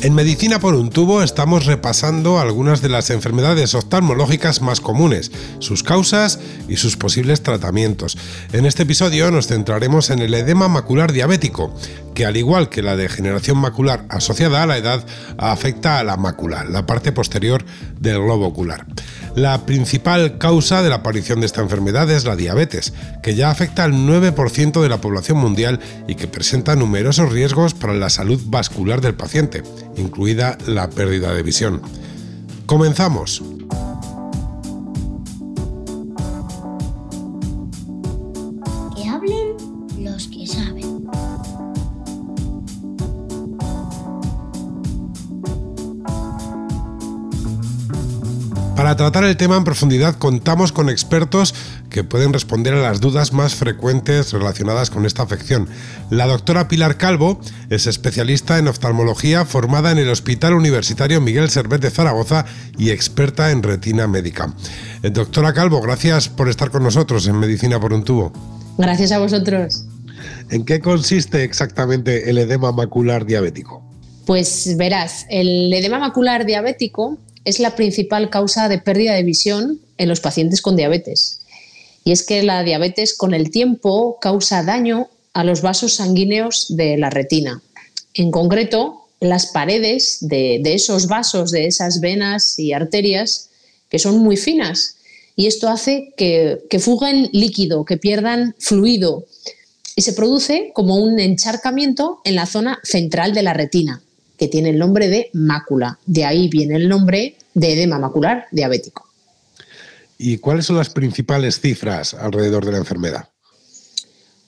En 0.00 0.14
Medicina 0.14 0.60
por 0.60 0.76
un 0.76 0.90
tubo 0.90 1.24
estamos 1.24 1.66
repasando 1.66 2.38
algunas 2.38 2.80
de 2.80 2.88
las 2.88 3.10
enfermedades 3.10 3.74
oftalmológicas 3.74 4.62
más 4.62 4.80
comunes, 4.80 5.32
sus 5.58 5.82
causas 5.82 6.38
y 6.68 6.76
sus 6.76 6.96
posibles 6.96 7.42
tratamientos. 7.42 8.16
En 8.52 8.64
este 8.64 8.84
episodio 8.84 9.32
nos 9.32 9.48
centraremos 9.48 10.10
en 10.10 10.20
el 10.20 10.34
edema 10.34 10.68
macular 10.68 11.12
diabético, 11.12 11.74
que 12.14 12.26
al 12.26 12.36
igual 12.36 12.68
que 12.68 12.80
la 12.80 12.94
degeneración 12.94 13.58
macular 13.58 14.04
asociada 14.08 14.62
a 14.62 14.66
la 14.66 14.78
edad, 14.78 15.04
afecta 15.36 15.98
a 15.98 16.04
la 16.04 16.16
mácula, 16.16 16.64
la 16.64 16.86
parte 16.86 17.10
posterior 17.10 17.64
del 17.98 18.22
globo 18.22 18.46
ocular. 18.46 18.86
La 19.38 19.64
principal 19.66 20.36
causa 20.36 20.82
de 20.82 20.88
la 20.88 20.96
aparición 20.96 21.38
de 21.38 21.46
esta 21.46 21.60
enfermedad 21.60 22.10
es 22.10 22.24
la 22.24 22.34
diabetes, 22.34 22.92
que 23.22 23.36
ya 23.36 23.52
afecta 23.52 23.84
al 23.84 23.92
9% 23.92 24.82
de 24.82 24.88
la 24.88 25.00
población 25.00 25.38
mundial 25.38 25.78
y 26.08 26.16
que 26.16 26.26
presenta 26.26 26.74
numerosos 26.74 27.30
riesgos 27.30 27.72
para 27.72 27.94
la 27.94 28.10
salud 28.10 28.40
vascular 28.46 29.00
del 29.00 29.14
paciente, 29.14 29.62
incluida 29.96 30.58
la 30.66 30.90
pérdida 30.90 31.32
de 31.32 31.44
visión. 31.44 31.80
Comenzamos. 32.66 33.40
Tratar 48.98 49.24
el 49.24 49.36
tema 49.36 49.56
en 49.56 49.62
profundidad 49.62 50.16
contamos 50.16 50.72
con 50.72 50.90
expertos 50.90 51.54
que 51.88 52.02
pueden 52.02 52.32
responder 52.32 52.74
a 52.74 52.82
las 52.82 53.00
dudas 53.00 53.32
más 53.32 53.54
frecuentes 53.54 54.32
relacionadas 54.32 54.90
con 54.90 55.06
esta 55.06 55.22
afección. 55.22 55.68
La 56.10 56.26
doctora 56.26 56.66
Pilar 56.66 56.96
Calvo 56.98 57.40
es 57.70 57.86
especialista 57.86 58.58
en 58.58 58.66
oftalmología 58.66 59.44
formada 59.44 59.92
en 59.92 59.98
el 59.98 60.08
Hospital 60.08 60.52
Universitario 60.54 61.20
Miguel 61.20 61.48
Servet 61.48 61.80
de 61.80 61.90
Zaragoza 61.90 62.44
y 62.76 62.90
experta 62.90 63.52
en 63.52 63.62
retina 63.62 64.08
médica. 64.08 64.52
Eh, 65.04 65.10
doctora 65.10 65.54
Calvo, 65.54 65.80
gracias 65.80 66.28
por 66.28 66.48
estar 66.48 66.72
con 66.72 66.82
nosotros 66.82 67.26
en 67.28 67.38
Medicina 67.38 67.80
por 67.80 67.92
un 67.92 68.02
tubo. 68.02 68.32
Gracias 68.78 69.12
a 69.12 69.20
vosotros. 69.20 69.84
¿En 70.50 70.64
qué 70.64 70.80
consiste 70.80 71.44
exactamente 71.44 72.28
el 72.30 72.38
edema 72.38 72.72
macular 72.72 73.24
diabético? 73.24 73.80
Pues 74.26 74.76
verás, 74.76 75.24
el 75.30 75.72
edema 75.72 76.00
macular 76.00 76.44
diabético 76.44 77.16
es 77.48 77.60
la 77.60 77.74
principal 77.74 78.28
causa 78.28 78.68
de 78.68 78.78
pérdida 78.78 79.14
de 79.14 79.22
visión 79.22 79.80
en 79.96 80.08
los 80.08 80.20
pacientes 80.20 80.60
con 80.60 80.76
diabetes. 80.76 81.40
Y 82.04 82.12
es 82.12 82.22
que 82.22 82.42
la 82.42 82.62
diabetes 82.62 83.14
con 83.14 83.32
el 83.32 83.50
tiempo 83.50 84.18
causa 84.20 84.62
daño 84.62 85.08
a 85.32 85.44
los 85.44 85.62
vasos 85.62 85.94
sanguíneos 85.94 86.66
de 86.76 86.98
la 86.98 87.08
retina. 87.08 87.62
En 88.12 88.30
concreto, 88.30 89.06
las 89.20 89.46
paredes 89.46 90.18
de, 90.20 90.60
esos 90.62 91.06
vasos, 91.06 91.50
de 91.50 91.66
esas 91.66 92.00
venas 92.00 92.58
y 92.58 92.74
arterias, 92.74 93.48
que 93.88 93.98
son 93.98 94.18
muy 94.18 94.36
finas. 94.36 94.96
Y 95.34 95.46
esto 95.46 95.70
hace 95.70 96.12
que, 96.18 96.58
que 96.68 96.80
fuguen 96.80 97.30
líquido, 97.32 97.86
que 97.86 97.96
pierdan 97.96 98.56
fluido. 98.58 99.24
Y 99.96 100.02
se 100.02 100.12
produce 100.12 100.70
como 100.74 100.96
un 100.96 101.18
encharcamiento 101.18 102.20
en 102.24 102.34
la 102.34 102.44
zona 102.44 102.78
central 102.82 103.32
de 103.32 103.42
la 103.42 103.54
retina 103.54 104.02
que 104.38 104.48
tiene 104.48 104.70
el 104.70 104.78
nombre 104.78 105.08
de 105.08 105.30
mácula. 105.32 105.98
De 106.06 106.24
ahí 106.24 106.48
viene 106.48 106.76
el 106.76 106.88
nombre 106.88 107.34
de 107.54 107.72
edema 107.72 107.98
macular 107.98 108.46
diabético. 108.50 109.06
¿Y 110.18 110.38
cuáles 110.38 110.66
son 110.66 110.76
las 110.76 110.90
principales 110.90 111.60
cifras 111.60 112.14
alrededor 112.14 112.64
de 112.64 112.72
la 112.72 112.78
enfermedad? 112.78 113.28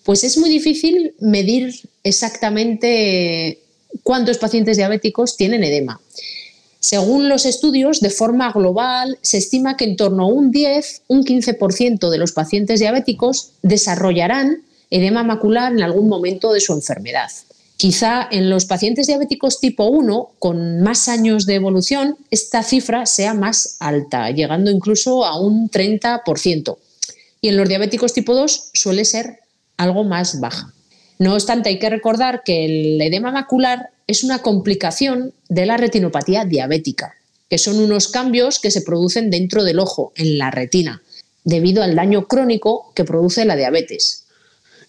Pues 0.05 0.25
es 0.25 0.37
muy 0.39 0.51
difícil 0.51 1.15
medir 1.21 1.75
exactamente 2.03 3.61
cuántos 4.03 4.39
pacientes 4.39 4.77
diabéticos 4.77 5.37
tienen 5.37 5.63
edema. 5.63 6.01
Según 6.81 7.29
los 7.29 7.45
estudios, 7.45 8.01
de 8.01 8.11
forma 8.11 8.51
global, 8.53 9.19
se 9.21 9.37
estima 9.37 9.77
que 9.77 9.85
en 9.85 9.97
torno 9.97 10.25
a 10.25 10.27
un 10.27 10.51
10, 10.51 11.03
un 11.09 11.25
15% 11.25 12.09
de 12.09 12.19
los 12.19 12.33
pacientes 12.33 12.81
diabéticos 12.81 13.53
desarrollarán 13.63 14.63
edema 14.91 15.23
macular 15.23 15.73
en 15.73 15.83
algún 15.83 16.09
momento 16.09 16.53
de 16.53 16.61
su 16.61 16.73
enfermedad. 16.73 17.31
Quizá 17.81 18.29
en 18.31 18.51
los 18.51 18.67
pacientes 18.67 19.07
diabéticos 19.07 19.59
tipo 19.59 19.87
1, 19.87 20.33
con 20.39 20.83
más 20.83 21.09
años 21.09 21.47
de 21.47 21.55
evolución, 21.55 22.19
esta 22.31 22.63
cifra 22.63 23.07
sea 23.07 23.33
más 23.33 23.79
alta, 23.81 24.31
llegando 24.33 24.71
incluso 24.71 25.25
a 25.25 25.41
un 25.41 25.71
30%. 25.71 26.77
Y 27.41 27.49
en 27.49 27.57
los 27.57 27.67
diabéticos 27.67 28.13
tipo 28.13 28.35
2 28.35 28.73
suele 28.75 29.07
ser 29.07 29.39
algo 29.79 30.05
más 30.05 30.41
baja. 30.41 30.75
No 31.19 31.33
obstante, 31.33 31.71
hay 31.71 31.79
que 31.79 31.89
recordar 31.89 32.43
que 32.45 32.67
el 32.67 33.01
edema 33.01 33.33
macular 33.33 33.89
es 34.07 34.25
una 34.25 34.41
complicación 34.41 35.33
de 35.49 35.65
la 35.65 35.79
retinopatía 35.79 36.45
diabética, 36.45 37.15
que 37.49 37.57
son 37.57 37.79
unos 37.79 38.09
cambios 38.09 38.59
que 38.59 38.71
se 38.71 38.83
producen 38.83 39.31
dentro 39.31 39.65
del 39.65 39.79
ojo, 39.79 40.13
en 40.17 40.37
la 40.37 40.51
retina, 40.51 41.01
debido 41.45 41.83
al 41.83 41.97
daño 41.97 42.29
crónico 42.29 42.93
que 42.95 43.07
produce 43.07 43.47
la 43.47 43.57
diabetes. 43.57 44.20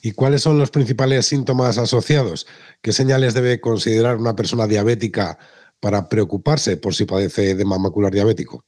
¿Y 0.02 0.14
cuáles 0.14 0.42
son 0.42 0.58
los 0.58 0.72
principales 0.72 1.28
síntomas 1.28 1.78
asociados? 1.78 2.48
¿Qué 2.82 2.92
señales 2.92 3.34
debe 3.34 3.62
considerar 3.62 4.18
una 4.18 4.36
persona 4.36 4.66
diabética 4.66 5.38
para 5.80 6.10
preocuparse 6.10 6.78
por 6.78 6.96
si 6.96 7.06
padece 7.06 7.52
edema 7.52 7.78
macular 7.78 8.12
diabético? 8.12 8.64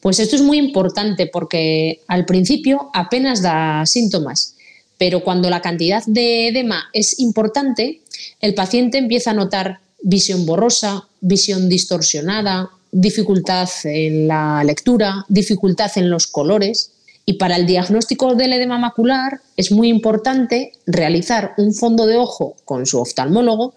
Pues 0.00 0.20
esto 0.20 0.36
es 0.36 0.42
muy 0.42 0.58
importante 0.58 1.26
porque 1.26 2.02
al 2.06 2.24
principio 2.24 2.90
apenas 2.94 3.42
da 3.42 3.84
síntomas, 3.86 4.54
pero 4.98 5.24
cuando 5.24 5.50
la 5.50 5.60
cantidad 5.60 6.04
de 6.06 6.48
edema 6.48 6.84
es 6.92 7.18
importante, 7.18 8.02
el 8.40 8.54
paciente 8.54 8.98
empieza 8.98 9.32
a 9.32 9.34
notar 9.34 9.80
visión 10.02 10.46
borrosa, 10.46 11.08
visión 11.20 11.68
distorsionada, 11.68 12.70
dificultad 12.92 13.68
en 13.84 14.28
la 14.28 14.62
lectura, 14.62 15.24
dificultad 15.28 15.90
en 15.96 16.10
los 16.10 16.28
colores 16.28 16.92
y 17.28 17.34
para 17.34 17.56
el 17.56 17.66
diagnóstico 17.66 18.36
del 18.36 18.52
edema 18.52 18.78
macular 18.78 19.40
es 19.56 19.72
muy 19.72 19.88
importante 19.88 20.72
realizar 20.86 21.54
un 21.58 21.74
fondo 21.74 22.06
de 22.06 22.16
ojo 22.16 22.54
con 22.64 22.86
su 22.86 23.00
oftalmólogo 23.00 23.74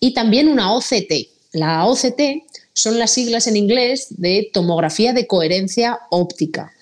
y 0.00 0.14
también 0.14 0.48
una 0.48 0.74
OCT. 0.74 1.28
La 1.52 1.86
OCT 1.86 2.42
son 2.72 2.98
las 2.98 3.12
siglas 3.12 3.46
en 3.46 3.56
inglés 3.56 4.08
de 4.10 4.50
tomografía 4.52 5.12
de 5.12 5.28
coherencia 5.28 6.00
óptica, 6.10 6.72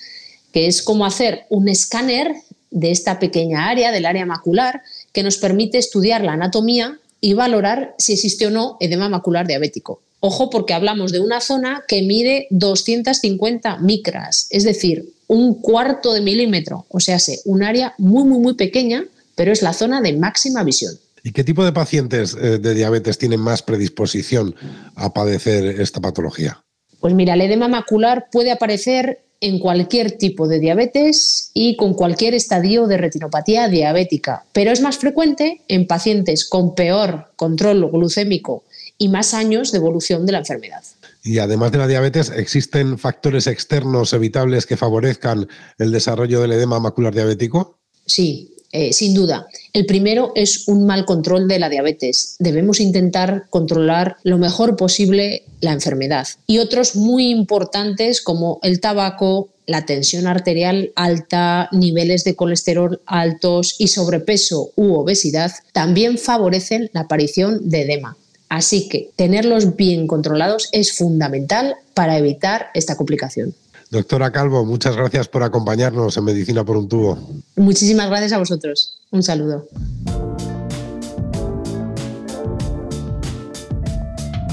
que 0.53 0.67
es 0.67 0.81
como 0.81 1.05
hacer 1.05 1.45
un 1.51 1.69
escáner 1.69 2.35
de 2.71 2.91
esta 2.91 3.19
pequeña 3.19 3.69
área, 3.69 3.93
del 3.93 4.07
área 4.07 4.25
macular, 4.25 4.83
que 5.13 5.23
nos 5.23 5.37
permite 5.37 5.77
estudiar 5.77 6.25
la 6.25 6.33
anatomía 6.33 6.99
y 7.21 7.35
valorar 7.35 7.95
si 7.99 8.15
existe 8.15 8.47
o 8.47 8.51
no 8.51 8.79
edema 8.81 9.09
macular 9.11 9.47
diabético. 9.47 10.01
Ojo 10.21 10.51
porque 10.51 10.75
hablamos 10.75 11.13
de 11.13 11.21
una 11.21 11.41
zona 11.41 11.85
que 11.87 12.03
mide 12.03 12.47
250 12.51 13.79
micras, 13.79 14.47
es 14.51 14.65
decir, 14.65 15.13
un 15.29 15.61
cuarto 15.61 16.13
de 16.13 16.21
milímetro, 16.21 16.87
o 16.89 17.01
sea, 17.01 17.19
un 17.45 17.63
área 17.63 17.95
muy, 17.99 18.25
muy, 18.25 18.39
muy 18.39 18.55
pequeña, 18.55 19.05
pero 19.35 19.53
es 19.53 19.63
la 19.63 19.73
zona 19.73 20.01
de 20.01 20.15
máxima 20.15 20.65
visión. 20.65 20.95
¿Y 21.23 21.33
qué 21.33 21.45
tipo 21.45 21.65
de 21.65 21.73
pacientes 21.73 22.37
eh, 22.41 22.59
de 22.59 22.75
diabetes 22.75 23.19
tienen 23.19 23.41
más 23.41 23.63
predisposición 23.63 24.55
a 24.95 25.13
padecer 25.13 25.81
esta 25.81 26.01
patología? 26.01 26.63
Pues 27.01 27.15
mira, 27.15 27.35
el 27.35 27.41
edema 27.41 27.69
macular 27.69 28.29
puede 28.31 28.53
aparecer 28.53 29.27
en 29.41 29.59
cualquier 29.59 30.13
tipo 30.13 30.49
de 30.49 30.61
diabetes 30.61 31.51
y 31.53 31.77
con 31.77 31.95
cualquier 31.95 32.35
estadio 32.35 32.87
de 32.87 32.97
retinopatía 32.97 33.69
diabética, 33.69 34.45
pero 34.53 34.71
es 34.71 34.81
más 34.81 34.99
frecuente 34.99 35.61
en 35.69 35.87
pacientes 35.87 36.49
con 36.49 36.75
peor 36.75 37.33
control 37.37 37.91
glucémico 37.91 38.65
y 38.99 39.09
más 39.09 39.35
años 39.35 39.73
de 39.73 39.79
evolución 39.79 40.27
de 40.27 40.33
la 40.33 40.39
enfermedad. 40.39 40.83
Y 41.23 41.39
además 41.39 41.73
de 41.73 41.79
la 41.79 41.89
diabetes, 41.89 42.31
¿existen 42.31 42.99
factores 42.99 43.47
externos 43.47 44.13
evitables 44.13 44.67
que 44.67 44.77
favorezcan 44.77 45.49
el 45.79 45.93
desarrollo 45.93 46.41
del 46.41 46.53
edema 46.53 46.79
macular 46.79 47.15
diabético? 47.15 47.79
Sí, 48.07 48.57
eh, 48.73 48.93
sin 48.93 49.15
duda. 49.15 49.47
El 49.73 49.87
primero 49.87 50.33
es 50.35 50.69
un 50.69 50.87
mal 50.87 51.05
control 51.05 51.49
de 51.49 51.59
la 51.59 51.69
diabetes. 51.69 52.37
Debemos 52.39 52.79
intentar 52.79 53.47
controlar 53.51 54.17
lo 54.23 54.39
mejor 54.39 54.77
posible 54.77 55.45
la 55.61 55.73
enfermedad. 55.73 56.27
Y 56.47 56.59
otros 56.59 56.95
muy 56.95 57.31
importantes 57.31 58.21
como 58.21 58.59
el 58.63 58.81
tabaco, 58.81 59.49
la 59.67 59.87
tensión 59.87 60.27
arterial 60.27 60.93
alta, 60.95 61.69
niveles 61.73 62.25
de 62.25 62.37
colesterol 62.37 63.01
altos 63.07 63.77
y 63.79 63.89
sobrepeso 63.89 64.71
u 64.77 64.95
obesidad 64.95 65.53
también 65.73 66.19
favorecen 66.19 66.91
la 66.93 67.03
aparición 67.03 67.69
de 67.69 67.83
edema. 67.83 68.17
Así 68.49 68.89
que 68.89 69.11
tenerlos 69.17 69.77
bien 69.77 70.07
controlados 70.07 70.69
es 70.73 70.97
fundamental 70.97 71.77
para 71.95 72.17
evitar 72.17 72.69
esta 72.75 72.97
complicación. 72.97 73.55
Doctora 73.91 74.33
Calvo, 74.33 74.65
muchas 74.65 74.97
gracias 74.97 75.29
por 75.29 75.43
acompañarnos 75.43 76.17
en 76.17 76.25
Medicina 76.25 76.65
por 76.65 76.77
un 76.77 76.89
tubo. 76.89 77.19
Muchísimas 77.57 78.09
gracias 78.09 78.33
a 78.33 78.39
vosotros. 78.39 78.99
Un 79.11 79.23
saludo. 79.23 79.67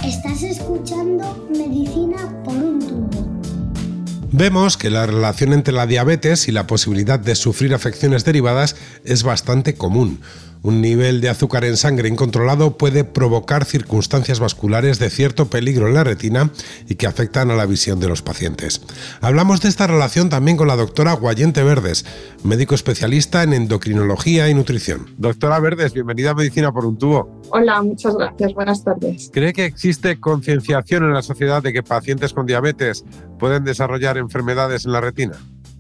Estás 0.05 0.43
escuchando 0.43 1.47
Medicina 1.49 2.43
por 2.43 2.55
un 2.55 2.79
tubo. 2.79 3.23
Vemos 4.31 4.77
que 4.77 4.89
la 4.89 5.05
relación 5.05 5.53
entre 5.53 5.73
la 5.73 5.85
diabetes 5.85 6.47
y 6.47 6.51
la 6.51 6.65
posibilidad 6.65 7.19
de 7.19 7.35
sufrir 7.35 7.73
afecciones 7.73 8.25
derivadas 8.25 8.75
es 9.03 9.23
bastante 9.23 9.75
común. 9.75 10.21
Un 10.63 10.79
nivel 10.79 11.19
de 11.19 11.27
azúcar 11.27 11.65
en 11.65 11.75
sangre 11.75 12.07
incontrolado 12.07 12.77
puede 12.77 13.03
provocar 13.03 13.65
circunstancias 13.65 14.39
vasculares 14.39 14.97
de 14.97 15.09
cierto 15.09 15.49
peligro 15.49 15.89
en 15.89 15.93
la 15.93 16.05
retina 16.05 16.51
y 16.87 16.95
que 16.95 17.05
afectan 17.05 17.51
a 17.51 17.55
la 17.55 17.65
visión 17.65 17.99
de 17.99 18.07
los 18.07 18.21
pacientes. 18.21 18.81
Hablamos 19.19 19.59
de 19.59 19.67
esta 19.67 19.87
relación 19.87 20.29
también 20.29 20.55
con 20.55 20.69
la 20.69 20.77
doctora 20.77 21.13
Guayente 21.13 21.63
Verdes, 21.63 22.05
médico 22.45 22.75
especialista 22.75 23.43
en 23.43 23.51
endocrinología 23.51 24.47
y 24.47 24.53
nutrición. 24.53 25.07
Doctora 25.17 25.59
Verdes, 25.59 25.93
bienvenida 25.93 26.31
a 26.31 26.35
Medicina 26.35 26.71
por 26.71 26.85
un 26.85 26.97
tubo. 26.97 27.41
Hola, 27.51 27.81
muchas 27.81 28.15
gracias. 28.15 28.53
Buenas 28.53 28.85
tardes. 28.85 29.29
¿Cree 29.33 29.51
que 29.51 29.65
existe 29.65 30.17
concienciación 30.21 31.03
en 31.03 31.13
la 31.13 31.21
sociedad 31.21 31.61
de 31.61 31.73
que 31.73 31.83
pacientes 31.83 32.31
con 32.31 32.45
diabetes 32.45 33.03
pueden 33.37 33.65
desarrollar 33.65 34.17
enfermedades 34.17 34.85
en 34.85 34.93
la 34.93 35.01
retina? 35.01 35.33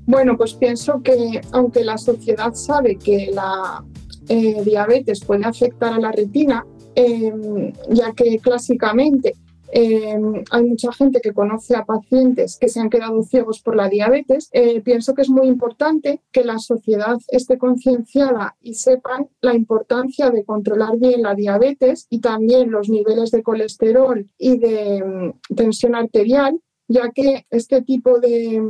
Bueno, 0.05 0.37
pues 0.37 0.53
pienso 0.53 1.01
que 1.01 1.41
aunque 1.51 1.83
la 1.83 1.97
sociedad 1.97 2.53
sabe 2.53 2.97
que 2.97 3.31
la 3.33 3.83
eh, 4.27 4.61
diabetes 4.63 5.23
puede 5.23 5.45
afectar 5.45 5.93
a 5.93 5.99
la 5.99 6.11
retina, 6.11 6.65
em, 6.95 7.73
ya 7.89 8.13
que 8.13 8.37
clásicamente 8.39 9.35
em, 9.75 10.43
hay 10.51 10.63
mucha 10.65 10.91
gente 10.93 11.19
que 11.19 11.33
conoce 11.33 11.75
a 11.75 11.83
pacientes 11.83 12.57
que 12.59 12.67
se 12.67 12.79
han 12.79 12.91
quedado 12.91 13.23
ciegos 13.23 13.59
por 13.61 13.75
la 13.75 13.89
diabetes. 13.89 14.49
Eh, 14.51 14.81
pienso 14.81 15.15
que 15.15 15.23
es 15.23 15.29
muy 15.29 15.47
importante 15.47 16.21
que 16.31 16.43
la 16.43 16.59
sociedad 16.59 17.17
esté 17.29 17.57
concienciada 17.57 18.55
y 18.61 18.75
sepan 18.75 19.29
la 19.41 19.55
importancia 19.55 20.29
de 20.29 20.45
controlar 20.45 20.97
bien 20.99 21.23
la 21.23 21.33
diabetes 21.33 22.05
y 22.11 22.19
también 22.19 22.69
los 22.69 22.87
niveles 22.87 23.31
de 23.31 23.41
colesterol 23.41 24.27
y 24.37 24.57
de 24.59 24.97
em, 24.97 25.33
tensión 25.55 25.95
arterial, 25.95 26.59
ya 26.87 27.09
que 27.09 27.47
este 27.49 27.81
tipo 27.81 28.19
de 28.19 28.61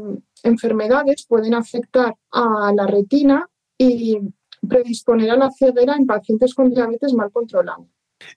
enfermedades 0.44 1.26
pueden 1.28 1.54
afectar 1.54 2.16
a 2.32 2.72
la 2.76 2.86
retina 2.86 3.50
y 3.78 4.20
predisponer 4.68 5.32
a 5.32 5.38
la 5.38 5.52
ceguera 5.52 5.96
en 5.96 6.06
pacientes 6.06 6.54
con 6.54 6.70
diabetes 6.70 7.14
mal 7.14 7.32
controlada. 7.32 7.86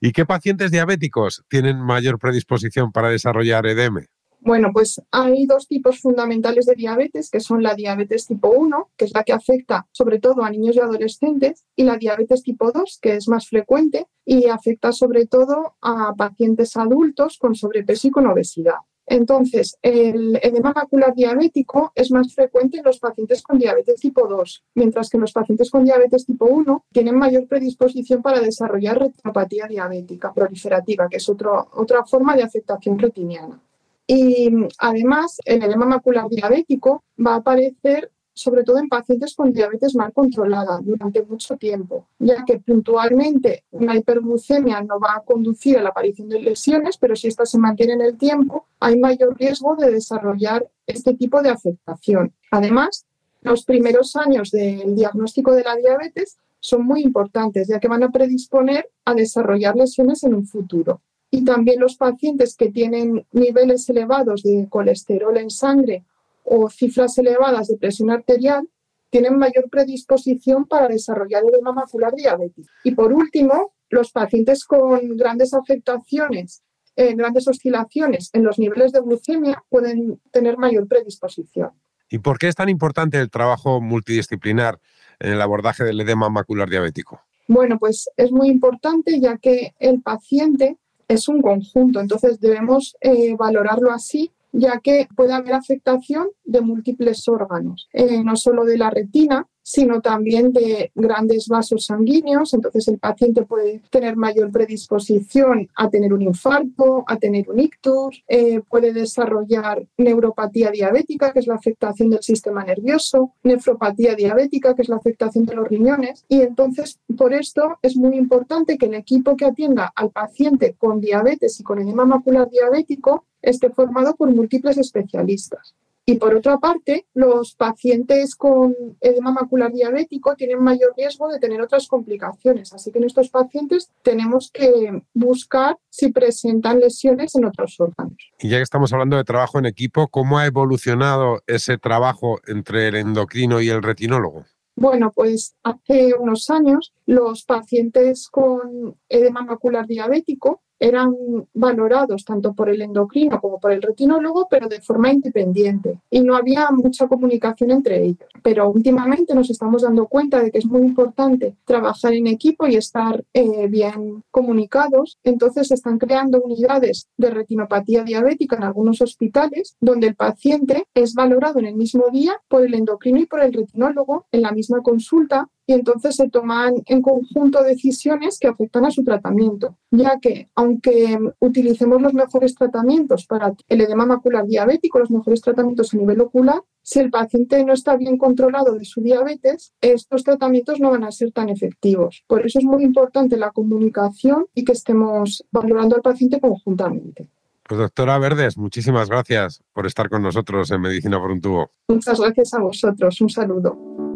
¿Y 0.01 0.11
qué 0.11 0.25
pacientes 0.25 0.71
diabéticos 0.71 1.43
tienen 1.47 1.79
mayor 1.79 2.19
predisposición 2.19 2.91
para 2.91 3.09
desarrollar 3.09 3.65
EDM? 3.65 4.05
Bueno, 4.39 4.69
pues 4.71 5.01
hay 5.11 5.45
dos 5.45 5.67
tipos 5.67 5.99
fundamentales 5.99 6.67
de 6.67 6.75
diabetes, 6.75 7.29
que 7.29 7.39
son 7.39 7.63
la 7.63 7.73
diabetes 7.73 8.27
tipo 8.27 8.49
1, 8.49 8.91
que 8.95 9.05
es 9.05 9.13
la 9.13 9.23
que 9.23 9.33
afecta 9.33 9.87
sobre 9.91 10.19
todo 10.19 10.43
a 10.43 10.49
niños 10.49 10.75
y 10.75 10.79
adolescentes, 10.79 11.65
y 11.75 11.83
la 11.83 11.97
diabetes 11.97 12.43
tipo 12.43 12.71
2, 12.71 12.99
que 13.01 13.15
es 13.15 13.27
más 13.27 13.47
frecuente 13.47 14.07
y 14.25 14.47
afecta 14.47 14.91
sobre 14.91 15.25
todo 15.25 15.75
a 15.81 16.13
pacientes 16.15 16.77
adultos 16.77 17.37
con 17.39 17.55
sobrepeso 17.55 18.07
y 18.07 18.11
con 18.11 18.27
obesidad. 18.27 18.77
Entonces, 19.09 19.77
el 19.81 20.37
edema 20.43 20.73
macular 20.73 21.15
diabético 21.15 21.93
es 21.95 22.11
más 22.11 22.35
frecuente 22.35 22.79
en 22.79 22.83
los 22.83 22.99
pacientes 22.99 23.41
con 23.41 23.57
diabetes 23.57 24.01
tipo 24.01 24.27
2, 24.27 24.63
mientras 24.75 25.09
que 25.09 25.17
los 25.17 25.31
pacientes 25.31 25.71
con 25.71 25.85
diabetes 25.85 26.25
tipo 26.25 26.45
1 26.45 26.85
tienen 26.91 27.17
mayor 27.17 27.47
predisposición 27.47 28.21
para 28.21 28.41
desarrollar 28.41 28.99
retinopatía 28.99 29.67
diabética 29.67 30.33
proliferativa, 30.33 31.07
que 31.07 31.17
es 31.17 31.29
otra 31.29 32.05
forma 32.05 32.35
de 32.35 32.43
afectación 32.43 32.99
retiniana. 32.99 33.61
Y 34.05 34.49
además, 34.79 35.37
el 35.45 35.63
edema 35.63 35.85
macular 35.85 36.27
diabético 36.29 37.03
va 37.25 37.35
a 37.35 37.37
aparecer 37.37 38.11
sobre 38.37 38.63
todo 38.63 38.77
en 38.77 38.87
pacientes 38.87 39.35
con 39.35 39.51
diabetes 39.51 39.95
mal 39.95 40.13
controlada 40.13 40.79
durante 40.81 41.23
mucho 41.23 41.57
tiempo, 41.57 42.05
ya 42.19 42.45
que 42.45 42.59
puntualmente 42.59 43.63
una 43.71 43.95
hiperglucemia 43.95 44.81
no 44.81 44.99
va 44.99 45.15
a 45.15 45.21
conducir 45.21 45.77
a 45.77 45.81
la 45.81 45.89
aparición 45.89 46.29
de 46.29 46.39
lesiones, 46.39 46.97
pero 46.97 47.15
si 47.15 47.27
esta 47.27 47.47
se 47.47 47.57
mantiene 47.57 47.93
en 47.93 48.01
el 48.01 48.17
tiempo, 48.17 48.67
hay 48.79 48.99
mayor 48.99 49.35
riesgo 49.37 49.75
de 49.75 49.91
desarrollar 49.91 50.69
este 50.85 51.15
tipo 51.15 51.41
de 51.41 51.49
afectación. 51.49 52.31
Además, 52.51 53.07
los 53.41 53.65
primeros 53.65 54.15
años 54.15 54.51
del 54.51 54.95
diagnóstico 54.95 55.53
de 55.53 55.63
la 55.63 55.75
diabetes 55.75 56.37
son 56.59 56.85
muy 56.85 57.01
importantes, 57.01 57.67
ya 57.67 57.79
que 57.79 57.87
van 57.87 58.03
a 58.03 58.11
predisponer 58.11 58.87
a 59.05 59.15
desarrollar 59.15 59.75
lesiones 59.75 60.23
en 60.23 60.35
un 60.35 60.45
futuro. 60.45 61.01
Y 61.31 61.43
también 61.43 61.79
los 61.79 61.97
pacientes 61.97 62.55
que 62.55 62.69
tienen 62.69 63.25
niveles 63.31 63.89
elevados 63.89 64.43
de 64.43 64.67
colesterol 64.69 65.37
en 65.37 65.49
sangre 65.49 66.03
o 66.49 66.69
cifras 66.69 67.17
elevadas 67.17 67.67
de 67.67 67.77
presión 67.77 68.09
arterial 68.09 68.67
tienen 69.09 69.37
mayor 69.37 69.69
predisposición 69.69 70.65
para 70.65 70.87
desarrollar 70.87 71.43
edema 71.43 71.73
macular 71.73 72.13
diabético. 72.13 72.69
Y 72.83 72.91
por 72.91 73.13
último, 73.13 73.73
los 73.89 74.11
pacientes 74.11 74.65
con 74.65 75.17
grandes 75.17 75.53
afectaciones, 75.53 76.63
eh, 76.95 77.13
grandes 77.15 77.47
oscilaciones 77.47 78.29
en 78.33 78.43
los 78.43 78.59
niveles 78.59 78.91
de 78.91 79.01
glucemia 79.01 79.63
pueden 79.69 80.19
tener 80.31 80.57
mayor 80.57 80.87
predisposición. 80.87 81.71
¿Y 82.09 82.19
por 82.19 82.37
qué 82.37 82.47
es 82.47 82.55
tan 82.55 82.69
importante 82.69 83.19
el 83.19 83.29
trabajo 83.29 83.81
multidisciplinar 83.81 84.79
en 85.19 85.33
el 85.33 85.41
abordaje 85.41 85.83
del 85.83 85.99
edema 85.99 86.29
macular 86.29 86.69
diabético? 86.69 87.21
Bueno, 87.47 87.77
pues 87.79 88.09
es 88.15 88.31
muy 88.31 88.49
importante 88.49 89.19
ya 89.19 89.37
que 89.37 89.73
el 89.79 90.01
paciente 90.01 90.77
es 91.07 91.27
un 91.27 91.41
conjunto, 91.41 91.99
entonces 91.99 92.39
debemos 92.39 92.97
eh, 93.01 93.35
valorarlo 93.35 93.91
así 93.91 94.31
ya 94.51 94.79
que 94.79 95.07
puede 95.15 95.33
haber 95.33 95.53
afectación 95.53 96.27
de 96.47 96.61
múltiples 96.61 97.27
órganos, 97.27 97.87
eh, 97.93 98.23
no 98.23 98.35
solo 98.35 98.65
de 98.65 98.77
la 98.77 98.89
retina, 98.89 99.47
sino 99.61 99.99
también 99.99 100.53
de 100.53 100.93
grandes 100.95 101.49
vasos 101.49 101.87
sanguíneos. 101.87 102.53
Entonces 102.53 102.87
el 102.87 102.99
paciente 102.99 103.43
puede 103.43 103.81
tener 103.89 104.15
mayor 104.15 104.49
predisposición 104.49 105.67
a 105.75 105.89
tener 105.89 106.13
un 106.13 106.21
infarto, 106.21 107.03
a 107.05 107.17
tener 107.17 107.49
un 107.49 107.59
ictus, 107.59 108.23
eh, 108.29 108.61
puede 108.61 108.93
desarrollar 108.93 109.85
neuropatía 109.97 110.71
diabética, 110.71 111.33
que 111.33 111.39
es 111.39 111.47
la 111.47 111.55
afectación 111.55 112.09
del 112.09 112.23
sistema 112.23 112.63
nervioso, 112.63 113.33
nefropatía 113.43 114.15
diabética, 114.15 114.73
que 114.73 114.83
es 114.83 114.89
la 114.89 114.95
afectación 114.95 115.45
de 115.45 115.55
los 115.55 115.67
riñones. 115.67 116.23
Y 116.29 116.39
entonces 116.43 117.01
por 117.17 117.33
esto 117.33 117.77
es 117.81 117.97
muy 117.97 118.15
importante 118.15 118.77
que 118.77 118.85
el 118.85 118.93
equipo 118.93 119.35
que 119.35 119.43
atienda 119.43 119.91
al 119.93 120.11
paciente 120.11 120.75
con 120.77 121.01
diabetes 121.01 121.59
y 121.59 121.63
con 121.63 121.79
edema 121.79 122.05
macular 122.05 122.49
diabético 122.49 123.25
esté 123.41 123.69
formado 123.69 124.15
por 124.15 124.33
múltiples 124.33 124.77
especialistas. 124.77 125.75
Y 126.09 126.15
por 126.15 126.33
otra 126.33 126.57
parte, 126.57 127.05
los 127.13 127.53
pacientes 127.55 128.37
con 128.37 128.73
edema 129.01 129.33
macular 129.33 129.73
diabético 129.73 130.37
tienen 130.37 130.63
mayor 130.63 130.93
riesgo 130.95 131.27
de 131.27 131.37
tener 131.37 131.61
otras 131.61 131.85
complicaciones. 131.89 132.71
Así 132.71 132.93
que 132.93 132.99
en 132.99 133.03
estos 133.03 133.29
pacientes 133.29 133.91
tenemos 134.03 134.49
que 134.49 135.03
buscar 135.13 135.77
si 135.89 136.13
presentan 136.13 136.79
lesiones 136.79 137.35
en 137.35 137.43
otros 137.43 137.77
órganos. 137.81 138.15
Y 138.39 138.47
ya 138.47 138.55
que 138.55 138.63
estamos 138.63 138.93
hablando 138.93 139.17
de 139.17 139.25
trabajo 139.25 139.59
en 139.59 139.65
equipo, 139.65 140.07
¿cómo 140.07 140.37
ha 140.37 140.45
evolucionado 140.45 141.41
ese 141.45 141.77
trabajo 141.77 142.39
entre 142.47 142.87
el 142.87 142.95
endocrino 142.95 143.59
y 143.59 143.67
el 143.67 143.83
retinólogo? 143.83 144.45
Bueno, 144.77 145.11
pues 145.13 145.57
hace 145.61 146.13
unos 146.13 146.49
años 146.49 146.93
los 147.05 147.43
pacientes 147.43 148.29
con 148.29 148.95
edema 149.09 149.43
macular 149.43 149.87
diabético 149.87 150.61
eran 150.79 151.15
valorados 151.53 152.23
tanto 152.25 152.53
por 152.53 152.69
el 152.69 152.81
endocrino 152.81 153.39
como 153.41 153.59
por 153.59 153.71
el 153.71 153.81
retinólogo, 153.81 154.47
pero 154.49 154.67
de 154.67 154.81
forma 154.81 155.11
independiente 155.11 155.99
y 156.09 156.21
no 156.21 156.35
había 156.35 156.69
mucha 156.71 157.07
comunicación 157.07 157.71
entre 157.71 158.03
ellos. 158.03 158.29
Pero 158.43 158.69
últimamente 158.69 159.33
nos 159.33 159.49
estamos 159.49 159.81
dando 159.81 160.07
cuenta 160.07 160.41
de 160.41 160.51
que 160.51 160.59
es 160.59 160.65
muy 160.65 160.81
importante 160.81 161.55
trabajar 161.65 162.13
en 162.13 162.27
equipo 162.27 162.67
y 162.67 162.75
estar 162.75 163.23
eh, 163.33 163.67
bien 163.67 164.23
comunicados. 164.31 165.17
Entonces 165.23 165.67
se 165.67 165.73
están 165.73 165.97
creando 165.97 166.41
unidades 166.41 167.07
de 167.17 167.29
retinopatía 167.29 168.03
diabética 168.03 168.55
en 168.55 168.63
algunos 168.63 169.01
hospitales 169.01 169.75
donde 169.79 170.07
el 170.07 170.15
paciente 170.15 170.87
es 170.93 171.13
valorado 171.13 171.59
en 171.59 171.65
el 171.65 171.75
mismo 171.75 172.05
día 172.11 172.39
por 172.47 172.65
el 172.65 172.73
endocrino 172.73 173.19
y 173.19 173.25
por 173.25 173.41
el 173.41 173.53
retinólogo 173.53 174.25
en 174.31 174.41
la 174.41 174.51
misma 174.51 174.81
consulta 174.81 175.49
y 175.67 175.73
entonces 175.73 176.15
se 176.15 176.29
toman 176.29 176.75
en 176.85 177.01
conjunto 177.01 177.61
decisiones 177.61 178.39
que 178.39 178.47
afectan 178.47 178.85
a 178.85 178.91
su 178.91 179.03
tratamiento, 179.03 179.77
ya 179.91 180.17
que 180.19 180.47
aunque 180.55 181.19
utilicemos 181.39 182.01
los 182.01 182.13
mejores 182.13 182.55
tratamientos 182.55 183.27
para 183.27 183.53
el 183.67 183.81
edema 183.81 184.05
macular 184.05 184.45
diabético, 184.47 184.99
los 184.99 185.11
mejores 185.11 185.41
tratamientos 185.41 185.93
a 185.93 185.97
nivel 185.97 186.21
ocular, 186.21 186.61
si 186.81 186.99
el 186.99 187.11
paciente 187.11 187.63
no 187.65 187.73
está 187.73 187.97
bien 187.97 188.17
controlado 188.17 188.75
de 188.75 188.85
su 188.85 189.01
diabetes, 189.01 189.73
estos 189.81 190.23
tratamientos 190.23 190.79
no 190.79 190.89
van 190.89 191.03
a 191.03 191.11
ser 191.11 191.33
tan 191.33 191.49
efectivos. 191.49 192.23
Por 192.27 192.45
eso 192.45 192.59
es 192.59 192.65
muy 192.65 192.85
importante 192.85 193.35
la 193.35 193.51
comunicación 193.51 194.45
y 194.53 194.63
que 194.63 194.71
estemos 194.71 195.43
valorando 195.51 195.97
al 195.97 196.01
paciente 196.01 196.39
conjuntamente. 196.39 197.27
Pues 197.67 197.79
doctora 197.79 198.17
Verdes, 198.17 198.57
muchísimas 198.57 199.09
gracias 199.09 199.61
por 199.73 199.85
estar 199.85 200.09
con 200.09 200.21
nosotros 200.23 200.71
en 200.71 200.79
Medicina 200.79 201.19
por 201.19 201.31
un 201.31 201.41
tubo. 201.41 201.71
Muchas 201.89 202.21
gracias 202.21 202.53
a 202.53 202.61
vosotros. 202.61 203.19
Un 203.19 203.29
saludo. 203.29 204.06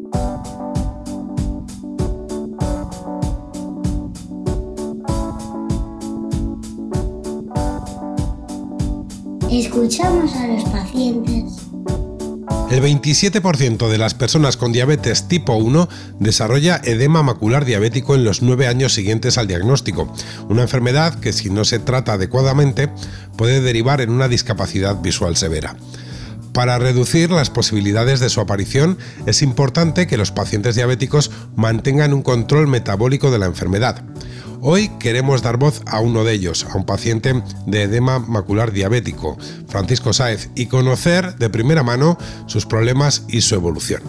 Escuchamos 9.51 10.33
a 10.37 10.47
los 10.47 10.63
pacientes. 10.69 11.57
El 12.71 12.81
27% 12.81 13.89
de 13.89 13.97
las 13.97 14.13
personas 14.13 14.55
con 14.55 14.71
diabetes 14.71 15.27
tipo 15.27 15.55
1 15.55 15.89
desarrolla 16.19 16.79
edema 16.85 17.21
macular 17.21 17.65
diabético 17.65 18.15
en 18.15 18.23
los 18.23 18.41
9 18.41 18.67
años 18.67 18.93
siguientes 18.93 19.37
al 19.37 19.47
diagnóstico, 19.47 20.09
una 20.47 20.61
enfermedad 20.61 21.19
que 21.19 21.33
si 21.33 21.49
no 21.49 21.65
se 21.65 21.79
trata 21.79 22.13
adecuadamente 22.13 22.89
puede 23.35 23.59
derivar 23.59 23.99
en 23.99 24.11
una 24.11 24.29
discapacidad 24.29 25.01
visual 25.01 25.35
severa. 25.35 25.75
Para 26.53 26.77
reducir 26.79 27.31
las 27.31 27.49
posibilidades 27.49 28.19
de 28.19 28.29
su 28.29 28.41
aparición, 28.41 28.97
es 29.25 29.41
importante 29.41 30.05
que 30.05 30.17
los 30.17 30.31
pacientes 30.31 30.75
diabéticos 30.75 31.31
mantengan 31.55 32.13
un 32.13 32.23
control 32.23 32.67
metabólico 32.67 33.31
de 33.31 33.39
la 33.39 33.45
enfermedad. 33.45 34.03
Hoy 34.59 34.89
queremos 34.99 35.41
dar 35.41 35.57
voz 35.57 35.81
a 35.85 36.01
uno 36.01 36.23
de 36.25 36.33
ellos, 36.33 36.67
a 36.69 36.77
un 36.77 36.85
paciente 36.85 37.41
de 37.65 37.83
edema 37.83 38.19
macular 38.19 38.73
diabético, 38.73 39.37
Francisco 39.67 40.11
Sáez, 40.11 40.49
y 40.53 40.65
conocer 40.65 41.37
de 41.37 41.49
primera 41.49 41.83
mano 41.83 42.17
sus 42.47 42.65
problemas 42.65 43.23
y 43.29 43.41
su 43.41 43.55
evolución. 43.55 44.03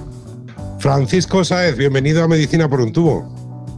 Francisco 0.81 1.45
Sáez, 1.45 1.77
bienvenido 1.77 2.25
a 2.25 2.29
Medicina 2.29 2.69
por 2.69 2.81
un 2.81 2.93
tubo. 2.93 3.23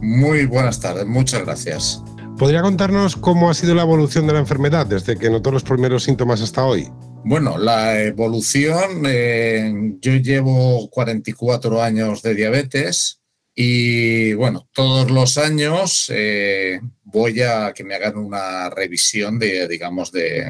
Muy 0.01 0.47
buenas 0.47 0.79
tardes, 0.79 1.05
muchas 1.05 1.45
gracias. 1.45 2.01
¿Podría 2.37 2.63
contarnos 2.63 3.15
cómo 3.15 3.49
ha 3.49 3.53
sido 3.53 3.75
la 3.75 3.83
evolución 3.83 4.25
de 4.27 4.33
la 4.33 4.39
enfermedad 4.39 4.87
desde 4.87 5.17
que 5.17 5.29
notó 5.29 5.51
los 5.51 5.63
primeros 5.63 6.03
síntomas 6.03 6.41
hasta 6.41 6.65
hoy? 6.65 6.91
Bueno, 7.27 7.57
la 7.57 8.03
evolución, 8.03 9.01
eh, 9.07 9.73
yo 9.99 10.13
llevo 10.17 10.87
44 10.91 11.81
años 11.81 12.21
de 12.21 12.35
diabetes 12.35 13.19
y 13.55 14.33
bueno, 14.33 14.69
todos 14.71 15.09
los 15.09 15.39
años 15.39 16.11
eh, 16.13 16.79
voy 17.03 17.41
a 17.41 17.73
que 17.73 17.83
me 17.83 17.95
hagan 17.95 18.17
una 18.17 18.69
revisión 18.69 19.39
de, 19.39 19.67
digamos, 19.67 20.11
de, 20.11 20.45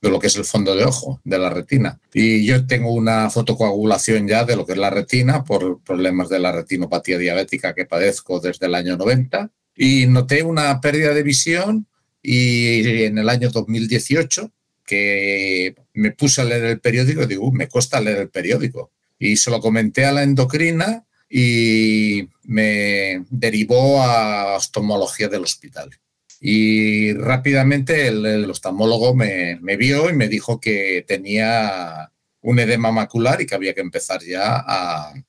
de, 0.00 0.10
lo 0.10 0.18
que 0.18 0.26
es 0.26 0.34
el 0.34 0.44
fondo 0.44 0.74
de 0.74 0.86
ojo, 0.86 1.20
de 1.22 1.38
la 1.38 1.50
retina. 1.50 2.00
Y 2.12 2.44
yo 2.46 2.66
tengo 2.66 2.92
una 2.92 3.30
fotocoagulación 3.30 4.26
ya 4.26 4.44
de 4.44 4.56
lo 4.56 4.66
que 4.66 4.72
es 4.72 4.78
la 4.78 4.90
retina 4.90 5.44
por 5.44 5.84
problemas 5.84 6.28
de 6.28 6.40
la 6.40 6.50
retinopatía 6.50 7.16
diabética 7.16 7.74
que 7.74 7.86
padezco 7.86 8.40
desde 8.40 8.66
el 8.66 8.74
año 8.74 8.96
90. 8.96 9.52
Y 9.76 10.06
noté 10.06 10.42
una 10.42 10.80
pérdida 10.80 11.14
de 11.14 11.22
visión 11.22 11.86
y 12.20 13.04
en 13.04 13.18
el 13.18 13.28
año 13.28 13.50
2018 13.50 14.50
que 14.84 15.74
me 15.94 16.12
puse 16.12 16.40
a 16.40 16.44
leer 16.44 16.64
el 16.64 16.80
periódico 16.80 17.22
y 17.22 17.26
digo, 17.26 17.50
me 17.52 17.68
cuesta 17.68 18.00
leer 18.00 18.18
el 18.18 18.28
periódico. 18.28 18.90
Y 19.18 19.36
se 19.36 19.50
lo 19.50 19.60
comenté 19.60 20.04
a 20.04 20.12
la 20.12 20.22
endocrina 20.22 21.04
y 21.28 22.28
me 22.44 23.24
derivó 23.30 24.02
a 24.02 24.56
oftalmología 24.56 25.28
del 25.28 25.42
hospital. 25.42 25.90
Y 26.40 27.12
rápidamente 27.14 28.08
el, 28.08 28.50
oftalmólogo 28.50 29.14
me, 29.14 29.58
vio 29.76 30.10
y 30.10 30.12
me 30.12 30.28
dijo 30.28 30.60
que 30.60 31.04
tenía 31.06 32.10
un 32.40 32.58
edema 32.58 32.90
macular 32.90 33.40
y 33.40 33.46
que 33.46 33.54
había 33.54 33.74
que 33.74 33.80
empezar 33.80 34.20
ya 34.22 34.56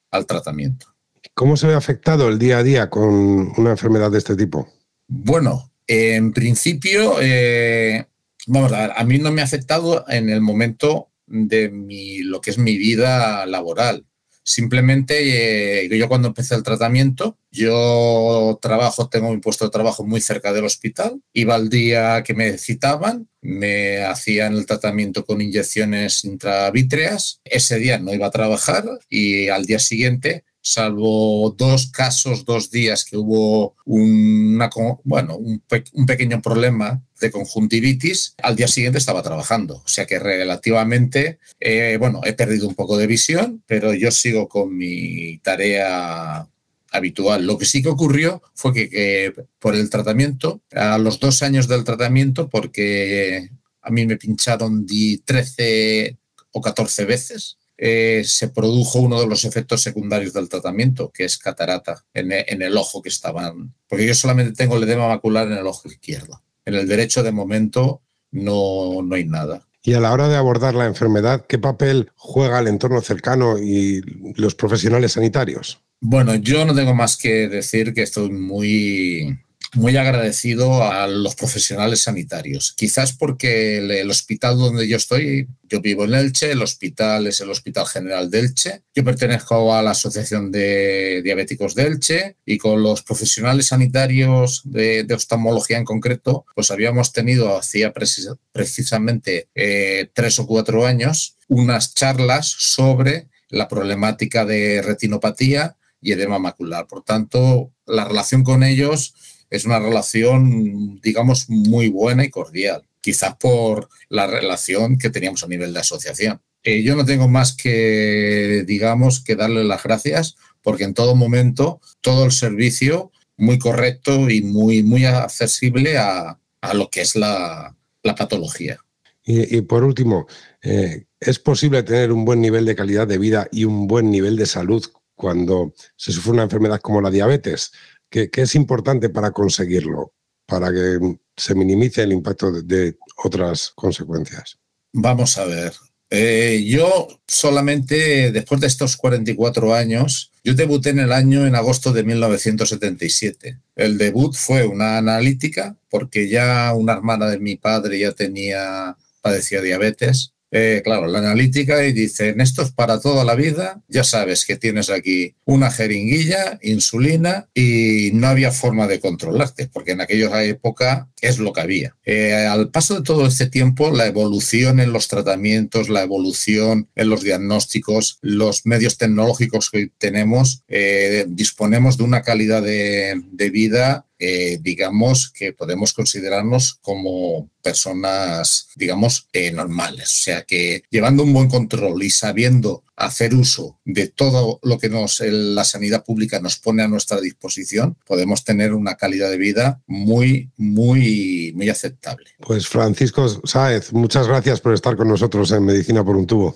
al 0.10 0.26
tratamiento. 0.26 0.88
¿Cómo 1.36 1.56
se 1.56 1.68
ve 1.68 1.76
afectado 1.76 2.30
el 2.30 2.40
día 2.40 2.58
a 2.58 2.64
día 2.64 2.90
con 2.90 3.54
una 3.58 3.72
enfermedad 3.72 4.12
de 4.12 4.18
este 4.18 4.36
tipo? 4.36 4.68
Bueno, 5.08 5.72
en 5.88 6.34
principio, 6.34 7.18
eh, 7.22 8.08
vamos 8.48 8.72
a 8.74 8.82
ver, 8.82 8.92
a 8.96 9.04
mí 9.04 9.18
no 9.18 9.32
me 9.32 9.42
ha 9.42 9.46
afectado 9.46 10.06
en 10.08 10.30
el 10.30 10.42
momento 10.42 11.10
de 11.28 11.70
mi, 11.70 12.20
lo 12.20 12.42
que 12.42 12.52
es 12.52 12.58
mi 12.58 12.78
vida 12.78 13.46
laboral. 13.46 14.06
Simplemente 14.46 15.86
eh, 15.86 15.98
yo 15.98 16.10
cuando 16.10 16.28
empecé 16.28 16.56
el 16.56 16.64
tratamiento, 16.64 17.38
yo 17.50 18.60
trabajo, 18.62 19.08
tengo 19.08 19.32
mi 19.32 19.38
puesto 19.38 19.64
de 19.64 19.72
trabajo 19.72 20.04
muy 20.04 20.20
cerca 20.20 20.52
del 20.52 20.66
hospital, 20.66 21.22
iba 21.32 21.56
al 21.56 21.70
día 21.70 22.24
que 22.24 22.34
me 22.34 22.58
citaban, 22.58 23.30
me 23.42 24.04
hacían 24.04 24.54
el 24.56 24.66
tratamiento 24.66 25.26
con 25.26 25.40
inyecciones 25.40 26.26
intravítreas, 26.26 27.40
ese 27.46 27.78
día 27.78 28.00
no 28.00 28.14
iba 28.14 28.28
a 28.28 28.32
trabajar 28.32 28.84
y 29.10 29.48
al 29.48 29.66
día 29.66 29.80
siguiente 29.80 30.44
salvo 30.64 31.54
dos 31.58 31.92
casos, 31.92 32.46
dos 32.46 32.72
días 32.72 33.04
que 33.04 33.18
hubo 33.18 33.76
una, 33.86 34.70
bueno, 35.04 35.36
un, 35.36 35.62
pequeño 36.08 36.42
problema 36.42 37.04
de 37.20 37.32
conjuntivitis, 37.32 38.34
al 38.42 38.56
día 38.56 38.68
siguiente 38.68 38.98
estaba 38.98 39.22
trabajando. 39.22 39.76
O 39.76 39.88
sea 39.88 40.06
que 40.06 40.20
relativamente, 40.20 41.40
eh, 41.60 41.98
bueno, 42.00 42.22
he 42.24 42.34
perdido 42.34 42.68
un 42.68 42.76
poco 42.76 42.98
de 42.98 43.08
visión, 43.08 43.62
pero 43.68 43.94
yo 43.94 44.10
sigo 44.10 44.48
con 44.48 44.76
mi 44.76 45.38
tarea 45.40 46.48
habitual. 46.92 47.46
Lo 47.46 47.58
que 47.58 47.66
sí 47.66 47.84
que 47.84 47.90
ocurrió 47.90 48.42
fue 48.54 48.74
que, 48.74 49.34
por 49.60 49.76
el 49.76 49.90
tratamiento, 49.90 50.62
a 50.72 50.98
los 50.98 51.20
dos 51.20 51.44
años 51.44 51.68
del 51.68 51.84
tratamiento, 51.84 52.50
porque 52.50 53.50
a 53.82 53.90
mí 53.90 54.06
me 54.06 54.18
pincharon 54.18 54.86
13 54.86 56.18
o 56.52 56.62
14 56.62 57.06
veces, 57.06 57.58
eh, 57.86 58.24
se 58.24 58.48
produjo 58.48 59.00
uno 59.00 59.20
de 59.20 59.28
los 59.28 59.44
efectos 59.44 59.82
secundarios 59.82 60.32
del 60.32 60.48
tratamiento, 60.48 61.12
que 61.14 61.26
es 61.26 61.38
catarata 61.38 62.06
en, 62.14 62.32
e, 62.32 62.46
el 62.48 62.78
ojo 62.78 63.02
que 63.02 63.10
estaban. 63.10 63.74
Porque 63.90 64.08
yo 64.08 64.16
solamente 64.16 64.54
tengo 64.54 64.78
el 64.78 64.84
edema 64.84 65.10
macular 65.10 65.48
en 65.48 65.58
el 65.58 65.68
ojo 65.68 65.90
izquierdo. 65.90 66.42
En 66.64 66.76
el 66.76 66.88
derecho, 66.88 67.24
de 67.24 67.34
momento, 67.34 68.02
no, 68.32 69.02
no 69.04 69.16
hay 69.16 69.26
nada. 69.26 69.68
Y 69.82 69.96
a 69.96 70.00
la 70.00 70.14
hora 70.14 70.30
de 70.30 70.38
abordar 70.38 70.76
la 70.76 70.86
enfermedad, 70.86 71.46
¿qué 71.46 71.60
papel 71.60 72.10
juega 72.16 72.60
el 72.60 72.70
entorno 72.70 73.02
cercano 73.02 73.60
y 73.60 74.00
los 74.38 74.56
profesionales 74.56 75.12
sanitarios? 75.12 75.84
Bueno, 76.00 76.36
yo 76.36 76.64
no 76.64 76.74
tengo 76.74 76.96
más 76.96 77.18
que 77.18 77.50
decir 77.50 77.94
que 77.94 78.04
estoy 78.04 78.30
muy 78.30 79.43
muy 79.74 79.98
agradecido 79.98 80.84
a 80.84 81.08
los 81.08 81.36
profesionales 81.36 82.04
sanitarios. 82.04 82.74
Quizás 82.74 83.14
porque 83.14 83.78
el, 83.78 84.10
hospital 84.10 84.58
donde 84.58 84.88
yo 84.88 84.98
estoy, 84.98 85.48
yo 85.64 85.82
vivo 85.82 86.06
en 86.06 86.14
Elche, 86.14 86.52
el 86.52 86.62
hospital 86.62 87.28
es 87.28 87.42
el 87.42 87.50
Hospital 87.50 87.86
General 87.88 88.30
de 88.30 88.40
Elche. 88.40 88.82
Yo 88.94 89.04
pertenezco 89.04 89.74
a 89.74 89.82
la 89.82 89.92
Asociación 89.92 90.52
de 90.52 91.22
Diabéticos 91.24 91.76
de 91.76 91.84
Elche 91.84 92.38
y 92.46 92.58
con 92.58 92.84
los 92.84 93.02
profesionales 93.02 93.68
sanitarios 93.68 94.62
de, 94.66 95.08
oftalmología 95.14 95.78
en 95.78 95.86
concreto, 95.86 96.46
pues 96.56 96.72
habíamos 96.72 97.12
tenido 97.12 97.58
hacía 97.58 97.94
precisamente 97.94 99.50
eh, 99.56 100.10
tres 100.14 100.40
o 100.40 100.48
cuatro 100.48 100.86
años 100.86 101.38
unas 101.48 101.94
charlas 101.94 102.48
sobre 102.48 103.28
la 103.50 103.68
problemática 103.68 104.46
de 104.46 104.82
retinopatía 104.82 105.78
y 106.02 106.12
edema 106.12 106.40
macular. 106.40 106.88
Por 106.88 107.04
tanto, 107.04 107.72
la 107.86 108.06
relación 108.06 108.44
con 108.44 108.64
ellos 108.64 109.14
es 109.54 109.66
una 109.66 109.80
relación, 109.80 111.00
digamos, 111.02 111.48
muy 111.48 111.88
buena 111.90 112.26
y 112.26 112.32
cordial, 112.32 112.82
quizás 113.02 113.36
por 113.36 113.88
la 114.10 114.26
relación 114.26 114.98
que 114.98 115.12
teníamos 115.12 115.44
a 115.44 115.48
nivel 115.48 115.74
de 115.74 115.80
asociación. 115.80 116.42
Eh, 116.64 116.82
yo 116.82 116.96
no 116.96 117.06
tengo 117.06 117.28
más 117.28 117.56
que, 117.56 118.64
digamos, 118.66 119.24
que 119.24 119.36
darle 119.36 119.64
las 119.64 119.84
gracias 119.84 120.38
porque 120.64 120.86
en 120.86 120.96
todo 120.96 121.14
momento 121.14 121.82
todo 122.02 122.26
el 122.26 122.32
servicio 122.32 123.12
muy 123.38 123.60
correcto 123.60 124.28
y 124.28 124.42
muy, 124.42 124.82
muy 124.82 125.06
accesible 125.06 126.00
a, 126.00 126.40
lo 126.74 126.90
que 126.90 127.02
es 127.02 127.16
la, 127.16 127.76
patología. 128.02 128.80
Y, 129.24 129.62
por 129.62 129.84
último, 129.84 130.26
eh, 130.64 131.06
¿es 131.20 131.38
posible 131.38 131.84
tener 131.84 132.12
un 132.12 132.26
buen 132.26 132.42
nivel 132.42 132.66
de 132.66 132.76
calidad 132.76 133.08
de 133.08 133.20
vida 133.20 133.48
y 133.52 133.66
un 133.66 133.86
buen 133.88 134.10
nivel 134.10 134.36
de 134.36 134.48
salud 134.48 134.84
cuando 135.16 135.74
se 135.96 136.12
sufre 136.12 136.32
una 136.32 136.44
enfermedad 136.44 136.82
como 136.82 137.02
la 137.02 137.12
diabetes? 137.12 137.72
¿Qué, 138.14 138.30
es 138.32 138.54
importante 138.54 139.10
para 139.10 139.32
conseguirlo? 139.32 140.14
Para 140.46 140.72
que 140.72 141.00
se 141.36 141.56
minimice 141.56 142.04
el 142.04 142.12
impacto 142.12 142.52
de, 142.52 142.96
otras 143.18 143.72
consecuencias. 143.74 144.60
Vamos 144.92 145.36
a 145.40 145.46
ver. 145.46 145.74
Eh, 146.12 146.64
yo 146.68 147.08
solamente, 147.28 148.32
después 148.32 148.62
de 148.62 148.68
estos 148.68 148.98
44 148.98 149.74
años, 149.74 150.32
yo 150.44 150.54
debuté 150.54 150.92
en 150.92 151.00
el 151.00 151.12
año 151.12 151.48
en 151.48 151.56
agosto 151.56 151.92
de 151.92 152.04
1977. 152.04 153.60
El 153.76 153.98
debut 153.98 154.36
fue 154.36 154.68
una 154.68 155.00
analítica 155.00 155.76
porque 155.90 156.30
ya 156.30 156.72
una 156.76 156.94
hermana 156.94 157.26
de 157.28 157.40
mi 157.40 157.56
padre 157.56 157.98
ya 157.98 158.12
tenía, 158.12 158.96
padecía 159.22 159.60
diabetes 159.62 160.33
eh, 160.56 160.82
claro, 160.84 161.08
la 161.08 161.18
analítica 161.18 161.84
y 161.84 161.94
dicen, 161.94 162.40
esto 162.40 162.62
es 162.62 162.72
para 162.72 163.00
toda 163.02 163.26
la 163.26 163.34
vida, 163.34 163.82
ya 163.88 164.04
sabes 164.04 164.46
que 164.46 164.56
tienes 164.56 164.92
aquí 164.92 165.34
una 165.46 165.72
jeringuilla, 165.72 166.60
insulina 166.62 167.48
y 167.56 168.12
no 168.14 168.28
había 168.28 168.52
forma 168.52 168.86
de 168.86 169.00
controlarte, 169.00 169.68
porque 169.74 169.94
en 169.94 170.02
aquella 170.02 170.44
época 170.44 171.10
es 171.22 171.40
lo 171.40 171.54
que 171.54 171.62
había. 171.62 171.96
Eh, 172.06 172.34
al 172.34 172.70
paso 172.70 172.96
de 172.96 173.02
todo 173.02 173.26
este 173.26 173.48
tiempo, 173.48 173.90
la 173.90 174.06
evolución 174.06 174.80
en 174.80 174.94
los 174.94 175.08
tratamientos, 175.08 175.90
la 175.90 176.04
evolución 176.04 176.88
en 176.96 177.10
los 177.10 177.24
diagnósticos, 177.24 178.20
los 178.22 178.68
medios 178.68 178.98
tecnológicos 178.98 179.72
que 179.72 179.90
tenemos, 179.98 180.62
eh, 180.68 181.26
disponemos 181.28 181.98
de 181.98 182.04
una 182.04 182.22
calidad 182.22 182.62
de, 182.62 183.24
vida 183.52 184.06
eh, 184.26 184.58
digamos 184.62 185.30
que 185.30 185.52
podemos 185.52 185.92
considerarnos 185.92 186.76
como 186.82 187.52
personas, 187.62 188.70
digamos, 188.78 189.28
eh, 189.34 189.52
normales. 189.52 190.06
O 190.06 190.24
sea 190.24 190.44
que 190.44 190.84
llevando 190.90 191.24
un 191.24 191.34
buen 191.34 191.50
control 191.50 192.02
y 192.02 192.10
sabiendo 192.10 192.86
hacer 192.96 193.36
uso 193.36 193.82
de 193.84 194.08
todo 194.08 194.62
lo 194.64 194.80
que 194.80 194.88
nos, 194.88 195.20
la 195.20 195.66
sanidad 195.66 196.06
pública 196.06 196.40
nos 196.40 196.58
pone 196.58 196.84
a 196.84 196.88
nuestra 196.88 197.20
disposición, 197.20 197.98
podemos 198.06 198.46
tener 198.46 198.74
una 198.74 198.96
calidad 198.96 199.30
de 199.30 199.38
vida 199.38 199.82
muy, 199.88 200.52
muy, 200.56 201.52
muy 201.54 201.68
aceptable. 201.68 202.30
Pues 202.40 202.66
Francisco 202.66 203.28
Sáez, 203.44 203.92
muchas 203.92 204.26
gracias 204.26 204.62
por 204.62 204.74
estar 204.74 204.96
con 204.96 205.10
nosotros 205.10 205.52
en 205.52 205.66
Medicina 205.66 206.02
por 206.06 206.16
un 206.16 206.28
tubo. 206.28 206.56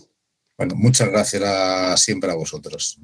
Bueno, 0.57 0.75
muchas 0.75 1.09
gracias 1.09 2.01
siempre 2.01 2.31
a 2.31 2.35
vosotros. 2.35 2.97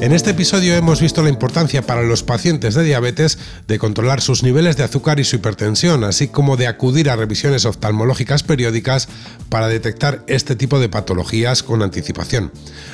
En 0.00 0.14
este 0.14 0.30
episodio 0.30 0.74
hemos 0.76 1.02
visto 1.02 1.22
la 1.22 1.28
importancia 1.28 1.82
para 1.82 2.02
los 2.02 2.22
pacientes 2.22 2.74
de 2.74 2.84
diabetes 2.84 3.36
de 3.68 3.78
controlar 3.78 4.22
sus 4.22 4.42
niveles 4.42 4.78
de 4.78 4.84
azúcar 4.84 5.20
y 5.20 5.24
su 5.24 5.36
hipertensión, 5.36 6.04
así 6.04 6.28
como 6.28 6.56
de 6.56 6.68
acudir 6.68 7.10
a 7.10 7.16
revisiones 7.16 7.66
oftalmológicas 7.66 8.42
periódicas 8.42 9.08
para 9.50 9.68
detectar 9.68 10.24
este 10.26 10.56
tipo 10.56 10.80
de 10.80 10.88
patologías 10.88 11.62
con 11.62 11.82
anticipación. 11.82 12.50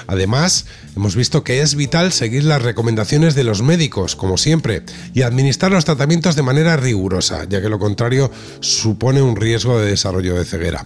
Además, 0.09 0.67
hemos 0.97 1.15
visto 1.15 1.45
que 1.45 1.61
es 1.63 1.77
vital 1.77 2.11
seguir 2.11 2.43
las 2.43 2.63
recomendaciones 2.63 3.37
de 3.37 3.45
los 3.45 3.63
médicos, 3.63 4.17
como 4.17 4.37
siempre, 4.37 4.83
y 5.15 5.23
administrar 5.23 5.71
los 5.71 5.85
tratamientos 5.85 6.35
de 6.35 6.43
manera 6.43 6.77
rigurosa, 6.77 7.45
ya 7.49 7.63
que 7.63 7.69
lo 7.69 7.79
contrario 7.79 8.33
supone 8.59 9.23
un 9.23 9.37
riesgo 9.37 9.79
de 9.79 9.91
desarrollo 9.91 10.35
de 10.35 10.45
ceguera. 10.45 10.83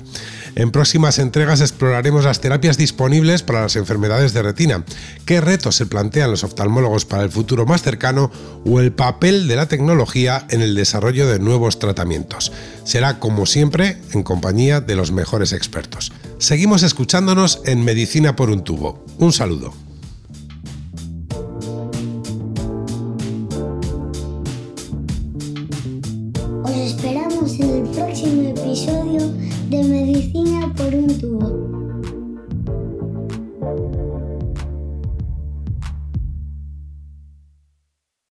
En 0.54 0.70
próximas 0.70 1.18
entregas 1.18 1.62
exploraremos 1.62 2.24
las 2.24 2.40
terapias 2.40 2.76
disponibles 2.76 3.42
para 3.42 3.62
las 3.62 3.76
enfermedades 3.76 4.34
de 4.34 4.42
retina, 4.42 4.84
qué 5.24 5.40
retos 5.40 5.76
se 5.76 5.86
plantean 5.86 6.09
los 6.10 6.44
oftalmólogos 6.44 7.04
para 7.04 7.22
el 7.22 7.30
futuro 7.30 7.66
más 7.66 7.82
cercano 7.82 8.30
o 8.64 8.80
el 8.80 8.92
papel 8.92 9.48
de 9.48 9.56
la 9.56 9.66
tecnología 9.66 10.46
en 10.50 10.62
el 10.62 10.74
desarrollo 10.74 11.28
de 11.28 11.38
nuevos 11.38 11.78
tratamientos. 11.78 12.52
Será 12.84 13.18
como 13.18 13.46
siempre 13.46 13.98
en 14.12 14.22
compañía 14.22 14.80
de 14.80 14.96
los 14.96 15.12
mejores 15.12 15.52
expertos. 15.52 16.12
Seguimos 16.38 16.82
escuchándonos 16.82 17.62
en 17.64 17.84
Medicina 17.84 18.36
por 18.36 18.50
un 18.50 18.64
tubo. 18.64 19.04
Un 19.18 19.32
saludo. 19.32 19.89